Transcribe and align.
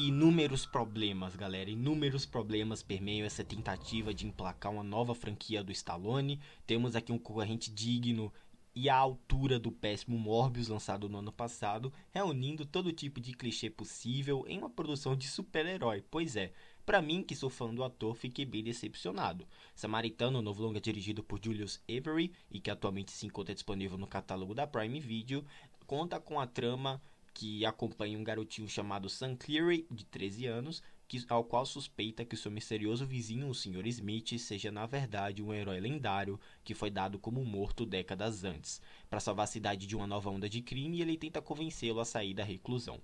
Inúmeros 0.00 0.64
problemas, 0.64 1.34
galera. 1.34 1.68
Inúmeros 1.68 2.24
problemas 2.24 2.84
permeiam 2.84 3.26
essa 3.26 3.42
tentativa 3.42 4.14
de 4.14 4.28
emplacar 4.28 4.70
uma 4.70 4.84
nova 4.84 5.12
franquia 5.12 5.60
do 5.60 5.72
Stallone. 5.72 6.38
Temos 6.64 6.94
aqui 6.94 7.10
um 7.10 7.18
concorrente 7.18 7.68
digno 7.68 8.32
e 8.76 8.88
à 8.88 8.94
altura 8.94 9.58
do 9.58 9.72
péssimo 9.72 10.16
Morbius 10.16 10.68
lançado 10.68 11.08
no 11.08 11.18
ano 11.18 11.32
passado, 11.32 11.92
reunindo 12.12 12.64
todo 12.64 12.92
tipo 12.92 13.20
de 13.20 13.32
clichê 13.32 13.68
possível 13.68 14.44
em 14.46 14.58
uma 14.58 14.70
produção 14.70 15.16
de 15.16 15.26
super-herói. 15.26 16.04
Pois 16.08 16.36
é, 16.36 16.52
para 16.86 17.02
mim, 17.02 17.24
que 17.24 17.34
sou 17.34 17.50
fã 17.50 17.74
do 17.74 17.82
ator, 17.82 18.14
fiquei 18.14 18.44
bem 18.44 18.62
decepcionado. 18.62 19.48
Samaritano, 19.74 20.40
novo 20.40 20.62
longa 20.62 20.80
dirigido 20.80 21.24
por 21.24 21.40
Julius 21.44 21.82
Avery 21.90 22.32
e 22.52 22.60
que 22.60 22.70
atualmente 22.70 23.10
se 23.10 23.26
encontra 23.26 23.52
disponível 23.52 23.98
no 23.98 24.06
catálogo 24.06 24.54
da 24.54 24.64
Prime 24.64 25.00
Video, 25.00 25.44
conta 25.88 26.20
com 26.20 26.38
a 26.38 26.46
trama 26.46 27.02
que 27.38 27.64
acompanha 27.64 28.18
um 28.18 28.24
garotinho 28.24 28.68
chamado 28.68 29.08
Sam 29.08 29.36
Cleary, 29.36 29.86
de 29.88 30.04
13 30.04 30.46
anos, 30.46 30.82
que, 31.06 31.24
ao 31.28 31.44
qual 31.44 31.64
suspeita 31.64 32.24
que 32.24 32.36
seu 32.36 32.50
misterioso 32.50 33.06
vizinho, 33.06 33.48
o 33.48 33.54
Sr. 33.54 33.86
Smith, 33.86 34.36
seja 34.40 34.72
na 34.72 34.86
verdade 34.86 35.40
um 35.40 35.54
herói 35.54 35.78
lendário 35.78 36.40
que 36.64 36.74
foi 36.74 36.90
dado 36.90 37.16
como 37.16 37.44
morto 37.44 37.86
décadas 37.86 38.42
antes. 38.42 38.82
Para 39.08 39.20
salvar 39.20 39.44
a 39.44 39.46
cidade 39.46 39.86
de 39.86 39.94
uma 39.94 40.04
nova 40.04 40.28
onda 40.30 40.48
de 40.48 40.60
crime, 40.60 41.00
ele 41.00 41.16
tenta 41.16 41.40
convencê-lo 41.40 42.00
a 42.00 42.04
sair 42.04 42.34
da 42.34 42.42
reclusão. 42.42 43.00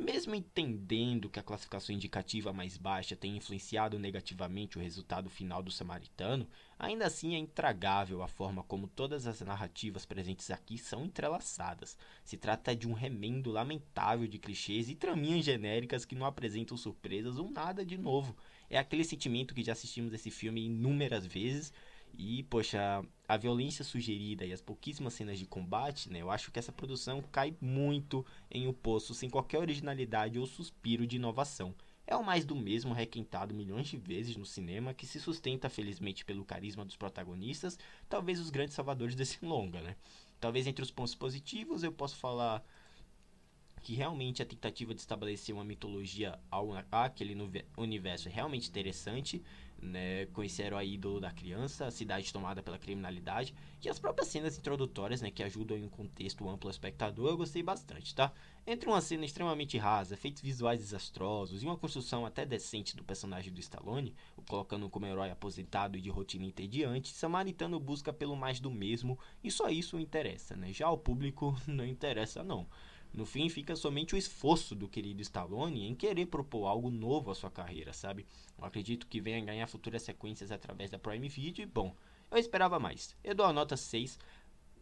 Mesmo 0.00 0.32
entendendo 0.32 1.28
que 1.28 1.40
a 1.40 1.42
classificação 1.42 1.92
indicativa 1.92 2.52
mais 2.52 2.76
baixa 2.76 3.16
tem 3.16 3.36
influenciado 3.36 3.98
negativamente 3.98 4.78
o 4.78 4.80
resultado 4.80 5.28
final 5.28 5.60
do 5.60 5.72
Samaritano, 5.72 6.48
ainda 6.78 7.04
assim 7.04 7.34
é 7.34 7.38
intragável 7.38 8.22
a 8.22 8.28
forma 8.28 8.62
como 8.62 8.86
todas 8.86 9.26
as 9.26 9.40
narrativas 9.40 10.06
presentes 10.06 10.52
aqui 10.52 10.78
são 10.78 11.04
entrelaçadas. 11.04 11.98
Se 12.24 12.36
trata 12.36 12.76
de 12.76 12.86
um 12.86 12.92
remendo 12.92 13.50
lamentável 13.50 14.28
de 14.28 14.38
clichês 14.38 14.88
e 14.88 14.94
traminhas 14.94 15.44
genéricas 15.44 16.04
que 16.04 16.14
não 16.14 16.26
apresentam 16.26 16.76
surpresas 16.76 17.36
ou 17.36 17.50
nada 17.50 17.84
de 17.84 17.98
novo. 17.98 18.36
É 18.70 18.78
aquele 18.78 19.02
sentimento 19.02 19.52
que 19.52 19.64
já 19.64 19.72
assistimos 19.72 20.14
esse 20.14 20.30
filme 20.30 20.64
inúmeras 20.64 21.26
vezes 21.26 21.72
e, 22.16 22.42
poxa, 22.44 23.04
a 23.26 23.36
violência 23.36 23.84
sugerida 23.84 24.44
e 24.44 24.52
as 24.52 24.60
pouquíssimas 24.60 25.14
cenas 25.14 25.38
de 25.38 25.46
combate, 25.46 26.10
né? 26.10 26.20
Eu 26.20 26.30
acho 26.30 26.50
que 26.50 26.58
essa 26.58 26.72
produção 26.72 27.22
cai 27.30 27.54
muito 27.60 28.24
em 28.50 28.66
o 28.66 28.70
um 28.70 28.72
poço 28.72 29.14
sem 29.14 29.28
qualquer 29.28 29.58
originalidade 29.58 30.38
ou 30.38 30.46
suspiro 30.46 31.06
de 31.06 31.16
inovação. 31.16 31.74
É 32.06 32.16
o 32.16 32.24
mais 32.24 32.44
do 32.46 32.56
mesmo 32.56 32.94
requentado 32.94 33.54
milhões 33.54 33.86
de 33.86 33.98
vezes 33.98 34.34
no 34.34 34.46
cinema 34.46 34.94
que 34.94 35.06
se 35.06 35.20
sustenta 35.20 35.68
felizmente 35.68 36.24
pelo 36.24 36.44
carisma 36.44 36.82
dos 36.82 36.96
protagonistas, 36.96 37.78
talvez 38.08 38.40
os 38.40 38.48
grandes 38.48 38.74
salvadores 38.74 39.14
desse 39.16 39.44
longa, 39.44 39.82
né? 39.82 39.94
Talvez 40.40 40.66
entre 40.66 40.82
os 40.82 40.90
pontos 40.90 41.14
positivos 41.14 41.82
eu 41.82 41.92
posso 41.92 42.16
falar 42.16 42.64
que 43.88 43.94
realmente 43.94 44.42
a 44.42 44.44
tentativa 44.44 44.92
de 44.92 45.00
estabelecer 45.00 45.54
uma 45.54 45.64
mitologia 45.64 46.38
ao 46.50 46.74
aquele 46.92 47.34
universo 47.74 48.28
é 48.28 48.30
realmente 48.30 48.68
interessante, 48.68 49.42
né, 49.80 50.26
com 50.26 50.44
esse 50.44 50.60
herói 50.60 50.90
ídolo 50.90 51.18
da 51.18 51.30
criança, 51.30 51.86
a 51.86 51.90
cidade 51.90 52.30
tomada 52.30 52.62
pela 52.62 52.78
criminalidade 52.78 53.54
e 53.82 53.88
as 53.88 53.98
próprias 53.98 54.28
cenas 54.28 54.58
introdutórias, 54.58 55.22
né, 55.22 55.30
que 55.30 55.42
ajudam 55.42 55.78
em 55.78 55.84
um 55.84 55.88
contexto 55.88 56.46
amplo 56.46 56.68
ao 56.68 56.70
espectador, 56.70 57.30
eu 57.30 57.38
gostei 57.38 57.62
bastante, 57.62 58.14
tá? 58.14 58.30
Entre 58.66 58.86
uma 58.86 59.00
cena 59.00 59.24
extremamente 59.24 59.78
rasa, 59.78 60.12
efeitos 60.12 60.42
visuais 60.42 60.80
desastrosos 60.80 61.62
e 61.62 61.64
uma 61.64 61.78
construção 61.78 62.26
até 62.26 62.44
decente 62.44 62.94
do 62.94 63.02
personagem 63.02 63.50
do 63.50 63.60
Stallone, 63.60 64.14
o 64.36 64.42
colocando 64.42 64.90
como 64.90 65.06
herói 65.06 65.30
aposentado 65.30 65.96
e 65.96 66.02
de 66.02 66.10
rotina 66.10 66.44
entediante, 66.44 67.14
Samaritano 67.14 67.80
busca 67.80 68.12
pelo 68.12 68.36
mais 68.36 68.60
do 68.60 68.70
mesmo 68.70 69.18
e 69.42 69.50
só 69.50 69.70
isso 69.70 69.98
interessa, 69.98 70.54
né? 70.54 70.74
Já 70.74 70.88
ao 70.88 70.98
público 70.98 71.58
não 71.66 71.86
interessa 71.86 72.44
não. 72.44 72.66
No 73.12 73.24
fim, 73.24 73.48
fica 73.48 73.74
somente 73.74 74.14
o 74.14 74.18
esforço 74.18 74.74
do 74.74 74.88
querido 74.88 75.22
Stallone 75.22 75.86
em 75.86 75.94
querer 75.94 76.26
propor 76.26 76.66
algo 76.66 76.90
novo 76.90 77.30
à 77.30 77.34
sua 77.34 77.50
carreira, 77.50 77.92
sabe? 77.92 78.26
Eu 78.56 78.64
acredito 78.64 79.06
que 79.06 79.20
venha 79.20 79.44
ganhar 79.44 79.66
futuras 79.66 80.02
sequências 80.02 80.52
através 80.52 80.90
da 80.90 80.98
Prime 80.98 81.28
Video 81.28 81.62
e, 81.62 81.66
bom, 81.66 81.94
eu 82.30 82.38
esperava 82.38 82.78
mais. 82.78 83.16
Eu 83.24 83.34
dou 83.34 83.46
a 83.46 83.52
nota 83.52 83.76
6, 83.76 84.18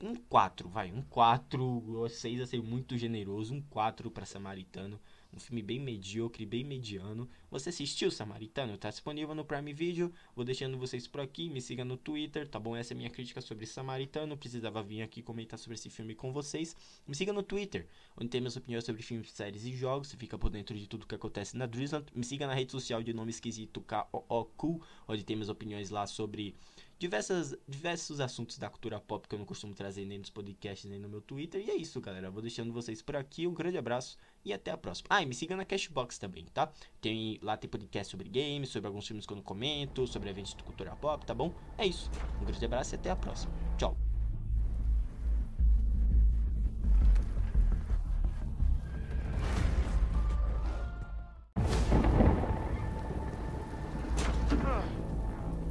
um 0.01 0.15
4, 0.15 0.69
vai, 0.69 0.93
um 0.93 1.03
4, 1.03 2.09
6 2.09 2.41
a 2.41 2.47
ser 2.47 2.63
muito 2.63 2.99
generoso, 2.99 3.55
um 3.55 3.63
4 3.63 4.11
para 4.11 4.27
Samaritano. 4.27 5.01
Um 5.37 5.39
filme 5.39 5.61
bem 5.61 5.79
medíocre, 5.79 6.47
bem 6.47 6.65
mediano. 6.65 7.29
Você 7.51 7.69
assistiu 7.69 8.11
Samaritano? 8.11 8.79
Tá 8.79 8.89
disponível 8.89 9.35
no 9.35 9.45
Prime 9.45 9.71
Video. 9.71 10.11
Vou 10.35 10.47
deixando 10.47 10.79
vocês 10.79 11.07
por 11.07 11.21
aqui. 11.21 11.51
Me 11.51 11.61
siga 11.61 11.85
no 11.85 11.99
Twitter, 11.99 12.49
tá 12.49 12.59
bom? 12.59 12.75
Essa 12.75 12.95
é 12.95 12.97
minha 12.97 13.11
crítica 13.11 13.43
sobre 13.43 13.67
Samaritano. 13.67 14.35
Precisava 14.35 14.83
vir 14.83 15.03
aqui 15.03 15.21
comentar 15.21 15.59
sobre 15.59 15.75
esse 15.75 15.91
filme 15.91 16.15
com 16.15 16.33
vocês. 16.33 16.75
Me 17.07 17.15
siga 17.15 17.35
no 17.35 17.43
Twitter, 17.43 17.87
onde 18.17 18.31
tem 18.31 18.41
minhas 18.41 18.57
opiniões 18.57 18.87
sobre 18.87 19.03
filmes, 19.03 19.31
séries 19.31 19.67
e 19.67 19.77
jogos. 19.77 20.09
Você 20.09 20.17
fica 20.17 20.39
por 20.39 20.49
dentro 20.49 20.75
de 20.75 20.89
tudo 20.89 21.07
que 21.07 21.15
acontece 21.15 21.55
na 21.55 21.67
Drizzland. 21.67 22.07
Me 22.15 22.25
siga 22.25 22.47
na 22.47 22.55
rede 22.55 22.73
social 22.73 23.03
de 23.03 23.13
nome 23.13 23.31
esquisito 23.31 23.83
KOOCool, 23.83 24.81
onde 25.07 25.23
tem 25.23 25.37
minhas 25.37 25.51
opiniões 25.51 25.91
lá 25.91 26.07
sobre 26.07 26.57
diversas, 26.99 27.55
diversos 27.69 28.21
assuntos 28.21 28.59
da 28.59 28.71
cultura 28.71 28.99
pop 29.01 29.29
que 29.29 29.35
eu 29.35 29.39
não 29.39 29.47
costumo 29.47 29.75
trazer 29.75 30.05
nem 30.05 30.19
nos 30.19 30.31
podcasts 30.31 30.89
nem 30.91 30.99
no 30.99 31.09
meu 31.09 31.21
Twitter. 31.21 31.63
E 31.67 31.71
é 31.71 31.77
isso, 31.77 32.01
galera. 32.01 32.31
Vou 32.31 32.43
deixando 32.43 32.73
vocês 32.73 33.03
por 33.03 33.17
aqui. 33.17 33.47
Um 33.47 33.55
grande 33.55 33.79
abraço 33.79 34.17
e 34.45 34.53
até 34.53 34.71
a 34.71 34.77
próxima. 34.77 35.09
Ah, 35.11 35.23
e 35.23 35.27
me 35.27 35.35
siga 35.35 35.57
na 35.57 35.65
Cashbox 35.65 36.19
também, 36.19 36.47
tá? 36.47 36.73
Tem, 37.01 37.39
lá 37.43 37.57
tem 37.57 37.69
podcast 37.69 38.11
sobre 38.11 38.29
games, 38.29 38.71
sobre 38.71 38.89
alguns 38.89 39.07
filmes 39.07 39.27
que 39.27 39.33
eu 39.33 39.37
não 39.37 39.45
comento, 39.45 40.07
sobre 40.07 40.31
eventos 40.31 40.55
de 40.55 40.63
cultura 40.63 40.95
pop, 40.97 41.25
tá 41.27 41.35
bom? 41.35 41.53
É 41.77 41.87
isso. 41.87 42.11
Um 42.41 42.45
grande 42.45 42.65
abraço 42.65 42.95
e 42.95 42.97
até 42.97 43.11
a 43.11 43.17
próxima. 43.17 43.53
Tchau. 43.77 43.97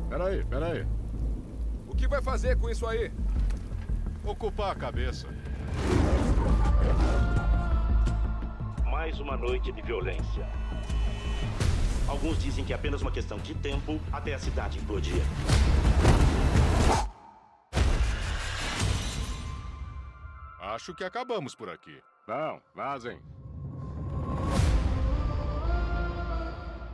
Peraí, 0.10 0.46
peraí. 0.46 1.05
O 1.96 1.98
que 1.98 2.10
vai 2.10 2.22
fazer 2.22 2.58
com 2.58 2.70
isso 2.70 2.86
aí? 2.86 3.10
Ocupar 4.26 4.74
a 4.74 4.76
cabeça. 4.76 5.30
Mais 8.84 9.18
uma 9.22 9.38
noite 9.38 9.72
de 9.72 9.82
violência. 9.82 10.46
Alguns 12.06 12.38
dizem 12.38 12.66
que 12.66 12.74
é 12.74 12.76
apenas 12.76 13.02
uma 13.02 13.12
questão 13.12 13.38
de 13.38 13.56
tempo 13.56 13.98
até 14.12 14.34
a 14.34 14.40
cidade 14.40 14.78
explodir. 14.78 15.24
Acho 20.60 20.94
que 20.94 21.06
acabamos 21.06 21.56
por 21.56 21.70
aqui. 21.70 21.98
Não, 22.28 22.62
vazem. 22.76 23.18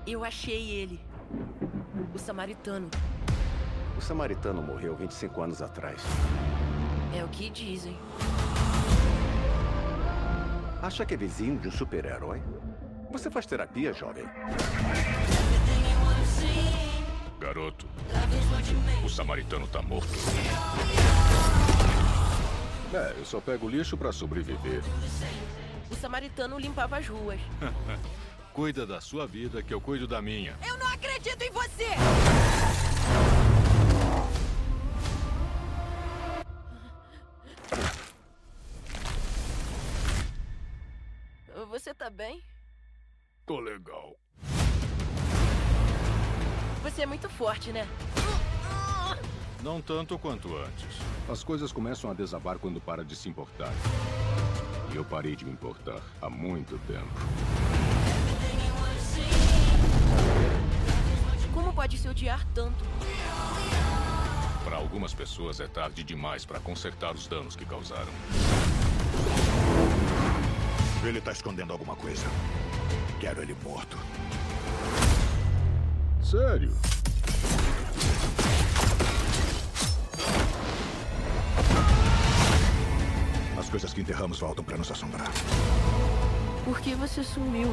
Eu 0.06 0.24
achei 0.24 0.70
ele. 0.70 1.02
O 2.14 2.20
samaritano. 2.20 2.88
O 4.02 4.04
samaritano 4.04 4.64
morreu 4.64 4.96
25 4.96 5.42
anos 5.44 5.62
atrás. 5.62 6.02
É 7.16 7.24
o 7.24 7.28
que 7.28 7.52
dizem. 7.52 7.96
Acha 10.82 11.06
que 11.06 11.14
é 11.14 11.18
vizinho 11.18 11.60
de 11.60 11.68
um 11.68 11.72
super-herói? 11.72 12.42
Você 13.12 13.30
faz 13.30 13.46
terapia, 13.46 13.94
jovem? 13.94 14.26
Garoto, 17.40 17.88
o 19.06 19.10
samaritano 19.10 19.68
tá 19.68 19.84
morto. 19.84 20.12
É, 22.92 23.20
eu 23.20 23.24
só 23.24 23.40
pego 23.40 23.70
lixo 23.70 23.96
para 23.96 24.12
sobreviver. 24.12 24.82
O 25.92 25.96
samaritano 25.96 26.58
limpava 26.58 26.98
as 26.98 27.08
ruas. 27.08 27.40
Cuida 28.52 28.86
da 28.86 29.00
sua 29.00 29.28
vida 29.28 29.62
que 29.62 29.72
eu 29.72 29.80
cuido 29.80 30.08
da 30.08 30.24
minha. 30.24 30.58
Eu 30.68 30.76
não 30.80 30.88
acredito 30.88 31.42
em 31.44 31.52
você! 31.52 32.51
Você 41.72 41.94
tá 41.94 42.10
bem? 42.10 42.44
Tô 43.46 43.58
legal. 43.62 44.20
Você 46.84 47.04
é 47.04 47.06
muito 47.06 47.30
forte, 47.30 47.72
né? 47.72 47.88
Não 49.64 49.82
tanto 49.82 50.20
quanto 50.20 50.54
antes. 50.58 50.98
As 51.30 51.46
coisas 51.46 51.72
começam 51.72 52.12
a 52.12 52.14
desabar 52.14 52.60
quando 52.60 52.82
para 52.82 53.06
de 53.06 53.16
se 53.16 53.30
importar. 53.30 53.72
E 54.92 54.98
eu 54.98 55.06
parei 55.06 55.34
de 55.34 55.46
me 55.46 55.52
importar 55.52 56.02
há 56.22 56.30
muito 56.30 56.78
tempo. 56.80 57.08
Como 61.54 61.74
pode 61.74 61.98
se 61.98 62.10
odiar 62.10 62.46
tanto? 62.54 62.84
Para 64.66 64.76
algumas 64.76 65.14
pessoas 65.14 65.62
é 65.62 65.70
tarde 65.70 66.04
demais 66.04 66.44
para 66.44 66.60
consertar 66.60 67.16
os 67.16 67.28
danos 67.28 67.56
que 67.56 67.66
causaram. 67.66 68.12
Ele 71.04 71.20
tá 71.20 71.32
escondendo 71.32 71.74
alguma 71.74 71.96
coisa. 71.96 72.26
Quero 73.20 73.42
ele 73.42 73.56
morto. 73.64 73.98
Sério? 76.24 76.72
As 83.60 83.70
coisas 83.70 83.94
que 83.94 84.02
enterramos 84.02 84.40
voltam 84.40 84.64
para 84.64 84.78
nos 84.78 84.92
assombrar. 84.92 85.32
Por 86.64 86.80
que 86.80 86.94
você 86.94 87.24
sumiu? 87.24 87.68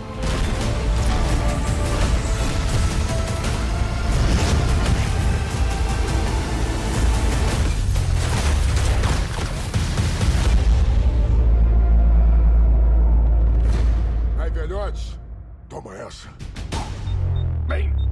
Aí, 17.68 18.07